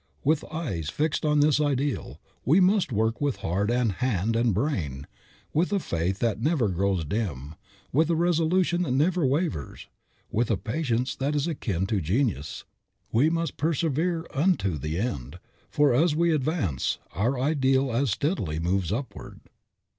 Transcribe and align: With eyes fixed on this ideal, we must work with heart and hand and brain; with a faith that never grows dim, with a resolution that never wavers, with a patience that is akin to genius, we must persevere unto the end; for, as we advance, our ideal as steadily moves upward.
With 0.23 0.43
eyes 0.51 0.89
fixed 0.89 1.23
on 1.27 1.41
this 1.41 1.61
ideal, 1.61 2.19
we 2.43 2.59
must 2.59 2.91
work 2.91 3.21
with 3.21 3.35
heart 3.45 3.69
and 3.69 3.91
hand 3.91 4.35
and 4.35 4.51
brain; 4.51 5.05
with 5.53 5.71
a 5.71 5.77
faith 5.77 6.17
that 6.17 6.41
never 6.41 6.69
grows 6.69 7.05
dim, 7.05 7.53
with 7.93 8.09
a 8.09 8.15
resolution 8.15 8.81
that 8.81 8.93
never 8.93 9.23
wavers, 9.27 9.85
with 10.31 10.49
a 10.49 10.57
patience 10.57 11.15
that 11.17 11.35
is 11.35 11.45
akin 11.45 11.85
to 11.85 12.01
genius, 12.01 12.63
we 13.11 13.29
must 13.29 13.57
persevere 13.57 14.25
unto 14.33 14.79
the 14.79 14.97
end; 14.97 15.37
for, 15.69 15.93
as 15.93 16.15
we 16.15 16.33
advance, 16.33 16.97
our 17.13 17.39
ideal 17.39 17.91
as 17.91 18.09
steadily 18.09 18.57
moves 18.59 18.91
upward. 18.91 19.39